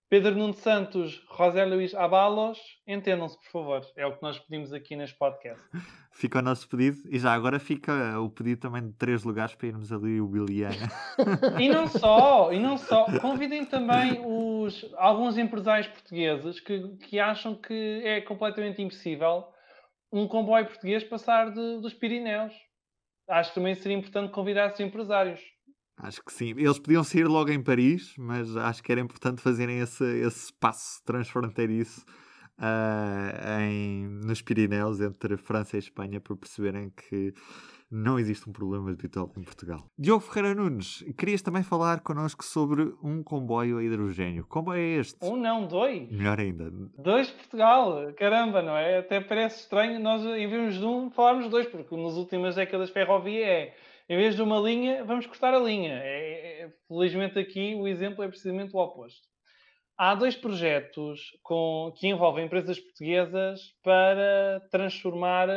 [0.09, 3.81] Pedro Nuno Santos, José Luís Abalos, entendam-se, por favor.
[3.97, 5.61] É o que nós pedimos aqui neste podcast.
[6.13, 9.67] Fica o nosso pedido e já agora fica o pedido também de três lugares para
[9.67, 10.89] irmos ali o Biliana.
[11.61, 13.05] e não só, e não só.
[13.21, 19.45] Convidem também os, alguns empresários portugueses que, que acham que é completamente impossível
[20.11, 22.55] um comboio português passar de, dos Pirineus.
[23.29, 25.41] Acho que também seria importante convidar esses empresários.
[25.97, 26.51] Acho que sim.
[26.51, 31.03] Eles podiam sair logo em Paris, mas acho que era importante fazerem esse, esse passo
[31.05, 32.05] transfronteiriço
[32.59, 37.33] uh, em, nos Pirineus, entre França e Espanha, para perceberem que
[37.91, 39.89] não existe um problema de bitol em Portugal.
[39.97, 44.43] Diogo Ferreira Nunes, querias também falar connosco sobre um comboio a hidrogênio.
[44.43, 45.25] Que comboio é este?
[45.25, 46.11] Um não, dois.
[46.11, 46.71] Melhor ainda.
[46.99, 48.13] Dois de Portugal.
[48.19, 48.99] Caramba, não é?
[48.99, 53.47] Até parece estranho nós, em vez de um, falarmos dois, porque nas últimas décadas ferrovia
[53.47, 53.75] é
[54.09, 56.01] em vez de uma linha, vamos cortar a linha.
[56.03, 59.27] É, é, felizmente aqui o exemplo é precisamente o oposto.
[59.99, 65.49] Há dois projetos com, que envolvem empresas portuguesas para transformar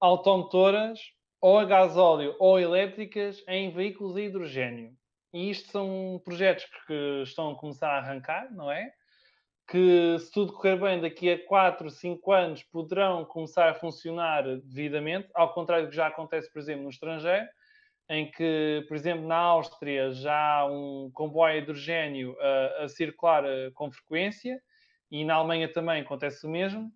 [0.00, 1.00] automotoras
[1.40, 4.92] ou a gasóleo ou elétricas em veículos a hidrogênio.
[5.34, 8.92] E isto são projetos que estão a começar a arrancar, não é?
[9.66, 15.30] Que, se tudo correr bem, daqui a 4, 5 anos poderão começar a funcionar devidamente,
[15.34, 17.46] ao contrário do que já acontece, por exemplo, no estrangeiro,
[18.12, 23.70] em que, por exemplo, na Áustria já há um comboio hidrogênio a, a circular eh,
[23.72, 24.60] com frequência
[25.10, 26.92] e na Alemanha também acontece o mesmo.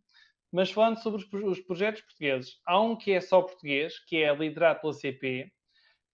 [0.52, 4.34] Mas falando sobre os, os projetos portugueses, há um que é só português, que é
[4.34, 5.50] liderado pela CP,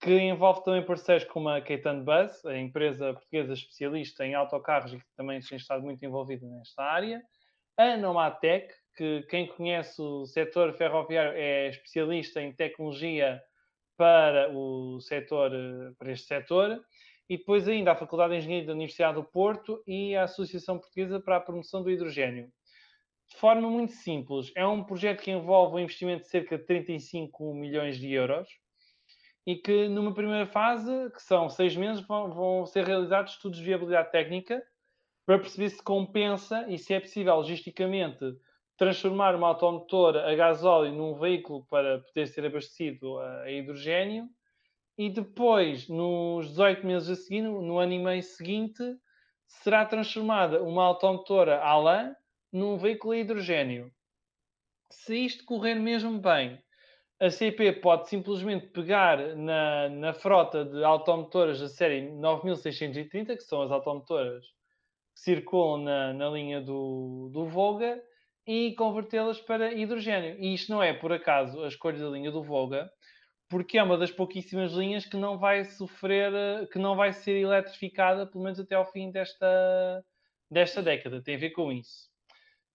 [0.01, 4.97] que envolve também parceiros como a Caetan Bus, a empresa portuguesa especialista em autocarros e
[4.97, 7.21] que também tem estado muito envolvida nesta área,
[7.77, 13.41] a Nomatec, que quem conhece o setor ferroviário é especialista em tecnologia
[14.03, 15.49] para o setor,
[15.97, 16.83] para este setor,
[17.29, 21.21] e depois ainda a Faculdade de Engenharia da Universidade do Porto e a Associação Portuguesa
[21.21, 22.51] para a Promoção do Hidrogênio.
[23.29, 27.53] De forma muito simples, é um projeto que envolve um investimento de cerca de 35
[27.53, 28.49] milhões de euros
[29.47, 33.63] e que numa primeira fase, que são seis meses, vão, vão ser realizados estudos de
[33.63, 34.61] viabilidade técnica
[35.25, 38.35] para perceber se compensa e se é possível logisticamente
[38.83, 44.27] transformar uma automotor a gasóleo num veículo para poder ser abastecido a hidrogênio
[44.97, 48.83] e depois, nos 18 meses a seguir, no ano e meio seguinte,
[49.47, 52.15] será transformada uma automotora a
[52.51, 53.89] num veículo a hidrogênio.
[54.91, 56.61] Se isto correr mesmo bem,
[57.19, 63.61] a CP pode simplesmente pegar na, na frota de automotoras da série 9630, que são
[63.61, 64.45] as automotoras
[65.15, 67.99] que circulam na, na linha do, do Volga,
[68.45, 70.35] e convertê-las para hidrogênio.
[70.39, 72.91] E isto não é, por acaso, a escolha da linha do Volga,
[73.49, 76.31] porque é uma das pouquíssimas linhas que não vai sofrer,
[76.71, 80.03] que não vai ser eletrificada, pelo menos até ao fim desta,
[80.49, 81.21] desta década.
[81.21, 82.11] Tem a ver com isso.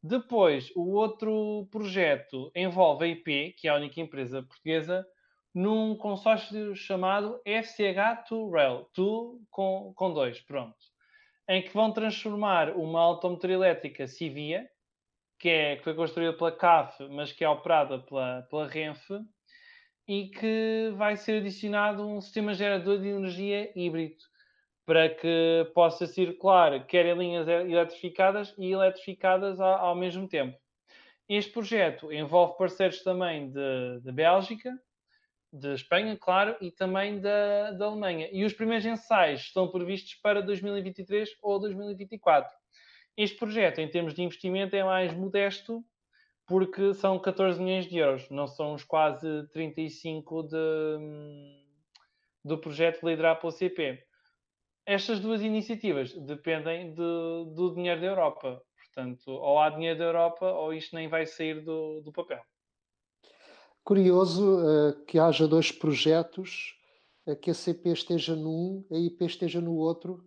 [0.03, 5.05] Depois, o outro projeto envolve a IP, que é a única empresa portuguesa,
[5.53, 10.77] num consórcio chamado FCH2 Rail, tu com, com dois, pronto,
[11.49, 14.69] em que vão transformar uma automotora elétrica Civia,
[15.39, 19.21] que, é, que foi construída pela CAF, mas que é operada pela, pela Renfe,
[20.07, 24.17] e que vai ser adicionado um sistema gerador de energia híbrido
[24.87, 30.59] para que possa circular quer em linhas eletrificadas e eletrificadas ao, ao mesmo tempo.
[31.29, 34.73] Este projeto envolve parceiros também de, de Bélgica,
[35.53, 38.31] de Espanha, claro, e também da, da Alemanha.
[38.33, 42.51] E os primeiros ensaios estão previstos para 2023 ou 2024.
[43.19, 45.85] Este projeto, em termos de investimento, é mais modesto,
[46.47, 50.57] porque são 14 milhões de euros, não são os quase 35 de,
[52.45, 54.01] do projeto liderado pela CP.
[54.87, 58.63] Estas duas iniciativas dependem de, do dinheiro da Europa.
[58.77, 62.41] Portanto, ou há dinheiro da Europa ou isto nem vai sair do, do papel.
[63.83, 66.79] Curioso uh, que haja dois projetos,
[67.27, 70.25] uh, que a CP esteja num, a IP esteja no outro,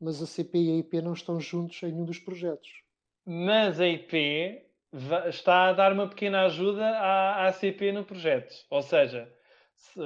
[0.00, 2.68] mas a CP e a IP não estão juntos em nenhum dos projetos.
[3.26, 4.62] Mas a IP
[5.28, 8.54] está a dar uma pequena ajuda à, à CP no projeto.
[8.70, 9.30] Ou seja,
[9.74, 10.00] se,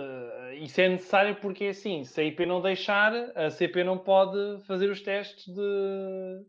[0.60, 4.90] isso é necessário porque assim, se a IP não deixar, a CP não pode fazer
[4.90, 6.46] os testes de,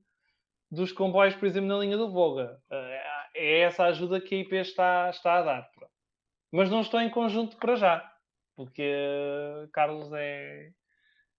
[0.72, 2.60] dos comboios, por exemplo, na linha do Volga.
[2.72, 3.04] É,
[3.36, 5.70] é essa ajuda que a IP está, está a dar.
[6.52, 8.14] Mas não estou em conjunto para já,
[8.56, 8.84] porque
[9.72, 10.72] Carlos é,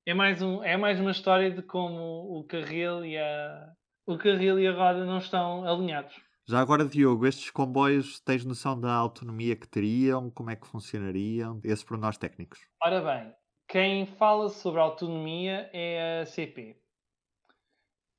[0.07, 3.73] é mais, um, é mais uma história de como o carril e a,
[4.07, 6.14] o carril e a roda não estão alinhados.
[6.47, 10.31] Já agora, Diogo, estes comboios tens noção da autonomia que teriam?
[10.31, 11.59] Como é que funcionariam?
[11.64, 12.61] Esse para nós técnicos.
[12.83, 13.33] Ora bem,
[13.67, 16.77] quem fala sobre autonomia é a CP.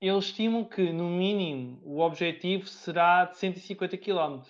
[0.01, 4.41] eles estimam que, no mínimo, o objetivo será de 150 km.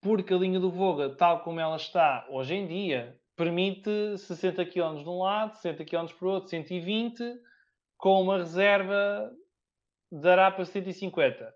[0.00, 5.02] Porque a linha do Voga, tal como ela está hoje em dia, permite 60 km
[5.02, 7.22] de um lado, 60 km para o outro, 120,
[7.96, 9.30] com uma reserva
[10.10, 11.52] dará para 150.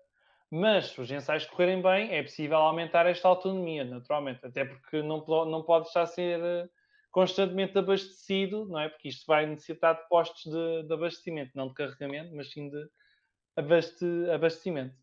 [0.51, 5.23] Mas se os ensaios correrem bem, é possível aumentar esta autonomia, naturalmente, até porque não,
[5.45, 6.67] não pode estar a ser eh,
[7.11, 8.89] constantemente abastecido, não é?
[8.89, 12.83] Porque isto vai necessitar de postos de, de abastecimento, não de carregamento, mas sim de
[13.55, 14.95] abaste, abastecimento.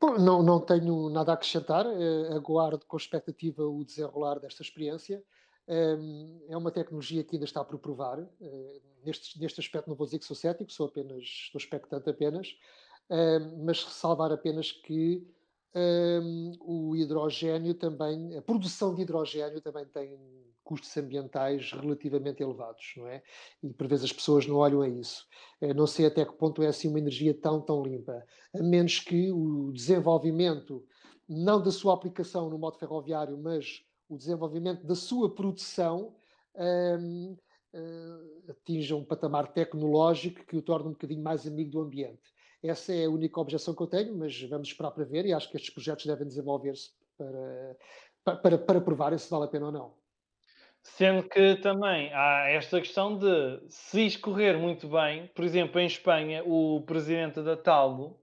[0.00, 5.22] Bom, não, não tenho nada a acrescentar, uh, aguardo com expectativa o desenrolar desta experiência.
[6.48, 8.18] É uma tecnologia que ainda está por provar.
[8.18, 12.56] Uh, neste, neste aspecto não vou dizer que sou cético, sou apenas, estou expectante apenas,
[13.64, 15.26] mas ressalvar apenas que
[16.60, 20.18] o hidrogênio também, a produção de hidrogênio também tem
[20.64, 23.22] custos ambientais relativamente elevados, não é?
[23.62, 25.24] E por vezes as pessoas não olham a isso.
[25.60, 28.22] Eu não sei até que ponto é assim uma energia tão, tão limpa,
[28.54, 30.84] a menos que o desenvolvimento,
[31.26, 36.14] não da sua aplicação no modo ferroviário, mas o desenvolvimento da sua produção
[36.54, 37.36] um,
[37.74, 42.32] uh, hum, atinja um patamar tecnológico que o torne um bocadinho mais amigo do ambiente.
[42.62, 45.48] Essa é a única objeção que eu tenho, mas vamos esperar para ver e acho
[45.50, 49.94] que estes projetos devem desenvolver-se para, para, para provar se vale a pena ou não.
[50.82, 56.42] Sendo que também há esta questão de se escorrer muito bem, por exemplo, em Espanha,
[56.44, 58.18] o presidente da Talgo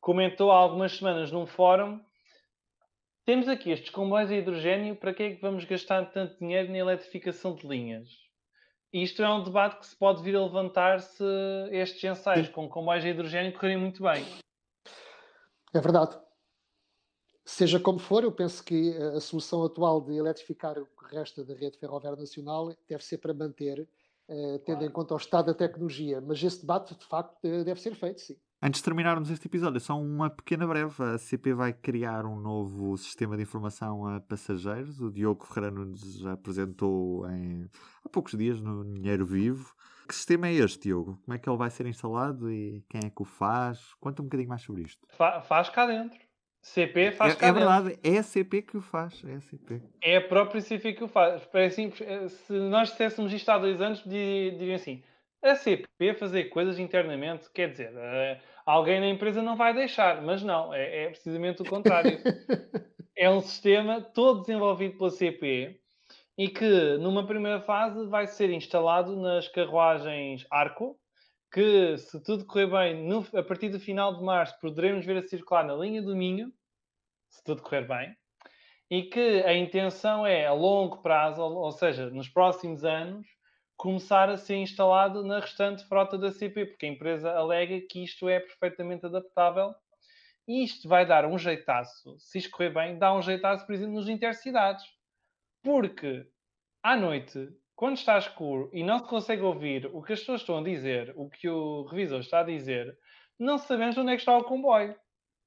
[0.00, 2.00] comentou há algumas semanas num fórum:
[3.24, 6.78] temos aqui estes comboios a hidrogênio, para que é que vamos gastar tanto dinheiro na
[6.78, 8.08] eletrificação de linhas?
[8.92, 11.24] Isto é um debate que se pode vir a levantar se
[11.72, 14.24] estes ensaios com comboios a hidrogênio correrem muito bem.
[15.74, 16.16] É verdade.
[17.44, 21.54] Seja como for, eu penso que a solução atual de eletrificar o que resta da
[21.54, 23.80] rede ferroviária nacional deve ser para manter,
[24.28, 24.84] uh, tendo claro.
[24.84, 26.20] em conta o estado da tecnologia.
[26.20, 28.36] Mas esse debate, de facto, deve ser feito, sim.
[28.66, 30.94] Antes de terminarmos este episódio, só uma pequena breve.
[30.98, 35.02] A CP vai criar um novo sistema de informação a passageiros.
[35.02, 37.68] O Diogo Ferreira nos apresentou em,
[38.02, 39.70] há poucos dias no Dinheiro Vivo.
[40.08, 41.20] Que sistema é este, Diogo?
[41.22, 43.92] Como é que ele vai ser instalado e quem é que o faz?
[44.00, 45.06] Conta um bocadinho mais sobre isto.
[45.10, 46.18] Fa faz cá dentro.
[46.62, 49.22] CP faz é, é verdade, é a CP que o faz.
[49.26, 49.82] É a CP.
[50.00, 51.46] É a própria CP que o faz.
[51.52, 55.02] É assim, se nós disséssemos isto há dois anos, diriam assim:
[55.44, 60.42] a CP fazer coisas internamente, quer dizer, uh, alguém na empresa não vai deixar, mas
[60.42, 62.18] não, é, é precisamente o contrário.
[63.16, 65.78] é um sistema todo desenvolvido pela CP
[66.36, 70.98] e que, numa primeira fase, vai ser instalado nas carruagens Arco,
[71.52, 75.28] que, se tudo correr bem, no, a partir do final de março poderemos ver a
[75.28, 76.50] circular na linha do Minho,
[77.28, 78.16] se tudo correr bem,
[78.90, 83.26] e que a intenção é, a longo prazo, ou, ou seja, nos próximos anos,
[83.76, 88.28] começar a ser instalado na restante frota da CP, porque a empresa alega que isto
[88.28, 89.74] é perfeitamente adaptável
[90.46, 93.94] e isto vai dar um jeitaço, se isto correr bem, dá um jeitaço, por exemplo,
[93.94, 94.84] nos intercidades.
[95.62, 96.26] Porque
[96.82, 100.58] à noite quando está escuro e não se consegue ouvir o que as pessoas estão
[100.58, 102.96] a dizer, o que o revisor está a dizer,
[103.38, 104.94] não sabemos onde é que está o comboio.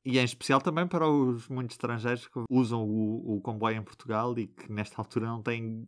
[0.10, 4.40] E em especial também para os muitos estrangeiros que usam o, o comboio em Portugal
[4.40, 5.86] e que nesta altura não têm,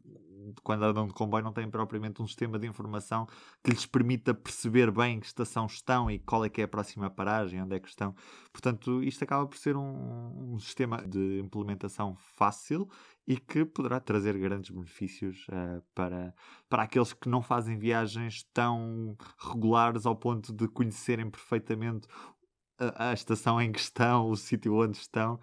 [0.62, 3.26] quando andam de comboio, não têm propriamente um sistema de informação
[3.64, 7.10] que lhes permita perceber bem que estação estão e qual é que é a próxima
[7.10, 8.14] paragem, onde é que estão.
[8.52, 12.90] Portanto, isto acaba por ser um, um sistema de implementação fácil
[13.26, 16.36] e que poderá trazer grandes benefícios uh, para,
[16.68, 22.06] para aqueles que não fazem viagens tão regulares ao ponto de conhecerem perfeitamente
[22.80, 25.40] a, a estação em que estão, o sítio onde estão.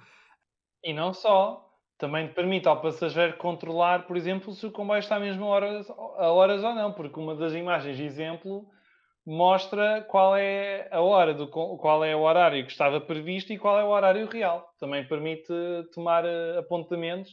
[0.83, 1.67] E não só,
[1.99, 6.31] também permite ao passageiro controlar, por exemplo, se o comboio está mesmo a horas, a
[6.31, 8.67] horas ou não, porque uma das imagens de exemplo
[9.27, 13.79] mostra qual é a hora do qual é o horário que estava previsto e qual
[13.79, 14.69] é o horário real.
[14.79, 15.53] Também permite
[15.93, 17.33] tomar eh, apontamentos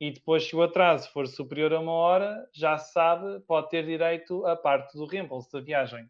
[0.00, 3.84] e depois, se o atraso for superior a uma hora, já se sabe, pode ter
[3.84, 6.08] direito a parte do reembolso da viagem.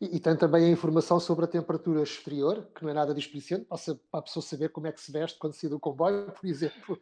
[0.00, 3.66] E, e, tem também a informação sobre a temperatura exterior, que não é nada displicente,
[4.10, 7.00] para a pessoa saber como é que se veste quando sai do comboio, por exemplo.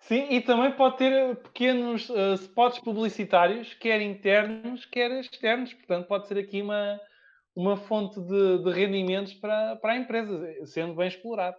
[0.00, 5.74] Sim, e também pode ter pequenos uh, spots publicitários, quer internos, quer externos.
[5.74, 7.00] Portanto, pode ser aqui uma,
[7.54, 11.58] uma fonte de, de rendimentos para, para a empresa, sendo bem explorado.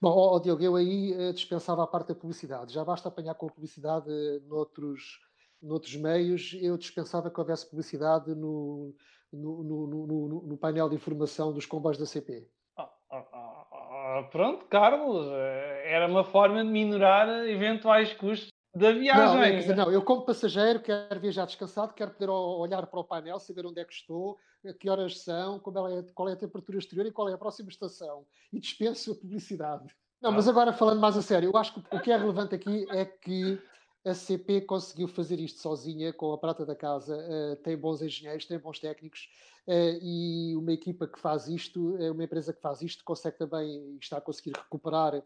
[0.00, 2.72] Bom, ó, Diogo, eu aí uh, dispensava a parte da publicidade.
[2.72, 5.20] Já basta apanhar com a publicidade uh, noutros,
[5.62, 6.56] noutros meios.
[6.60, 8.94] Eu dispensava que houvesse publicidade no,
[9.34, 12.48] no, no, no, no painel de informação dos comboios da CP.
[12.76, 18.50] Ah, ah, ah, pronto, Carlos, eh, era uma forma de minorar eventuais custos.
[18.74, 19.24] da viagem.
[19.24, 23.04] Não, é, dizer, não, eu como passageiro quero viajar descansado, quero poder olhar para o
[23.04, 24.38] painel, saber onde é que estou,
[24.80, 28.26] que horas são, é, qual é a temperatura exterior e qual é a próxima estação.
[28.52, 29.94] E dispenso a publicidade.
[30.20, 32.86] Não, mas agora falando mais a sério, eu acho que o que é relevante aqui
[32.90, 33.60] é que
[34.04, 38.44] a CP conseguiu fazer isto sozinha, com a prata da casa, uh, tem bons engenheiros,
[38.44, 39.30] tem bons técnicos,
[39.66, 43.96] uh, e uma equipa que faz isto, uh, uma empresa que faz isto, consegue também,
[43.98, 45.22] está a conseguir recuperar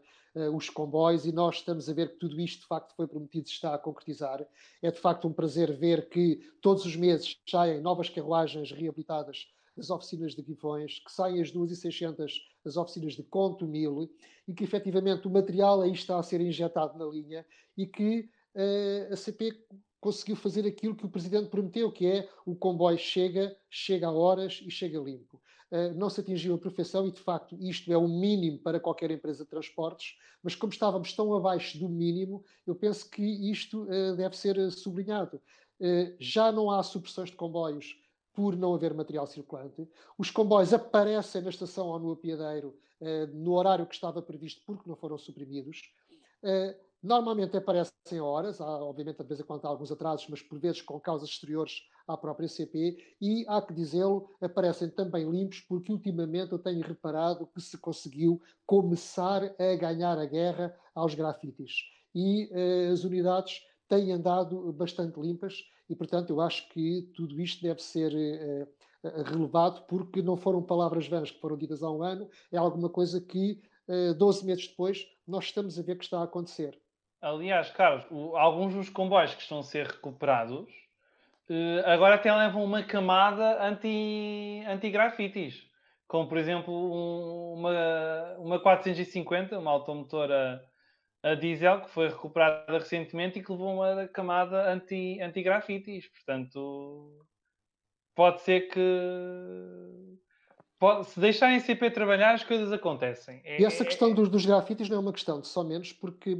[0.53, 3.51] os comboios, e nós estamos a ver que tudo isto, de facto, foi prometido e
[3.51, 4.45] está a concretizar.
[4.79, 9.89] É, de facto, um prazer ver que todos os meses saem novas carruagens reabilitadas das
[9.89, 12.31] oficinas de Guifões, que saem as 2.600
[12.63, 14.07] das oficinas de Conto Mil,
[14.47, 17.43] e que, efetivamente, o material aí está a ser injetado na linha,
[17.75, 18.29] e que
[19.11, 19.65] a CP
[19.99, 24.61] conseguiu fazer aquilo que o Presidente prometeu, que é o comboio chega, chega a horas
[24.65, 25.41] e chega limpo.
[25.95, 29.43] não se atingiu a perfeição e, de facto, isto é o mínimo para qualquer empresa
[29.43, 33.21] de transportes, mas como estávamos tão abaixo do mínimo, eu penso que
[33.51, 33.85] isto
[34.15, 35.41] deve ser sublinhado.
[36.19, 37.97] já não há supressões de comboios
[38.33, 39.87] por não haver material circulante.
[40.17, 42.73] Os comboios aparecem na estação ou no apiadeiro
[43.33, 45.93] no horário que estava previsto porque não foram suprimidos.
[47.01, 50.81] Normalmente aparecem horas, há, obviamente, de vez em quando há alguns atrasos, mas por vezes
[50.81, 56.51] com causas exteriores à própria CP, e há que dizê-lo, aparecem também limpos, porque ultimamente
[56.51, 61.83] eu tenho reparado que se conseguiu começar a ganhar a guerra aos grafites.
[62.13, 67.61] E eh, as unidades têm andado bastante limpas, e portanto eu acho que tudo isto
[67.61, 68.13] deve ser.
[68.13, 68.67] Eh,
[69.01, 73.21] relevado, porque não foram palavras vãs que foram ditas há um ano, é alguma coisa
[73.21, 73.61] que,
[74.17, 76.77] 12 eh, meses depois, nós estamos a ver que está a acontecer.
[77.21, 80.69] Aliás, Carlos, o, alguns dos comboios que estão a ser recuperados
[81.49, 83.61] uh, agora até levam uma camada.
[83.63, 84.61] Anti
[86.07, 90.63] como, por exemplo, um, uma, uma 450, uma automotora
[91.21, 94.71] a diesel, que foi recuperada recentemente e que levou uma camada.
[94.71, 95.19] Anti
[96.13, 97.25] Portanto,
[98.15, 98.79] pode ser que
[100.79, 103.41] pode, se deixarem a CP trabalhar, as coisas acontecem.
[103.43, 105.93] É, e essa questão é, dos, dos grafites não é uma questão de só menos,
[105.93, 106.35] porque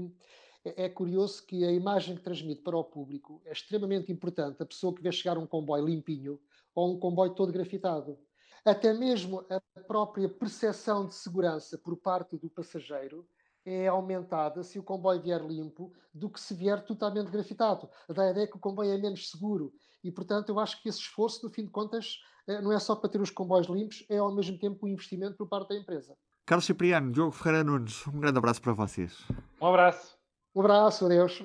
[0.64, 4.62] é, é curioso que a imagem que transmite para o público é extremamente importante.
[4.62, 6.39] A pessoa que vê chegar um comboio limpinho
[6.76, 8.18] ou um comboio todo grafitado.
[8.66, 13.26] Até mesmo a própria percepção de segurança por parte do passageiro
[13.66, 17.89] é aumentada se o comboio vier limpo do que se vier totalmente grafitado.
[18.07, 19.74] A ideia é que o comboio é menos seguro.
[20.03, 22.95] E, portanto, eu acho que esse esforço, no fim de contas, eh, não é só
[22.95, 26.16] para ter os comboios limpos, é ao mesmo tempo um investimento por parte da empresa.
[26.45, 29.28] Carlos Cipriano, Diogo Ferreira Nunes, um grande abraço para vocês.
[29.62, 30.18] Um abraço.
[30.56, 31.43] Um abraço, adeus.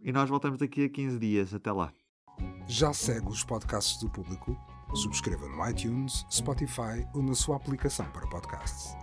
[0.00, 1.54] E nós voltamos daqui a 15 dias.
[1.54, 1.92] Até lá.
[2.66, 4.56] Já segue os podcasts do público?
[4.94, 8.96] Subscreva no iTunes, Spotify ou na sua aplicação para podcasts.